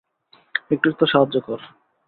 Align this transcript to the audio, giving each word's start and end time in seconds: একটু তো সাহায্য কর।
একটু 0.71 0.87
তো 0.91 1.05
সাহায্য 1.05 1.35
কর। 1.41 1.59